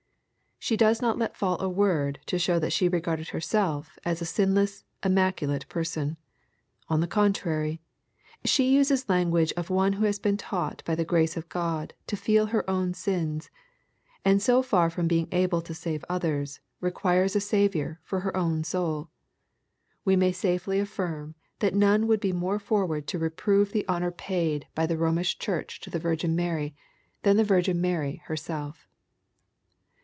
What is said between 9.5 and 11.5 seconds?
of one who has been taught by the grace of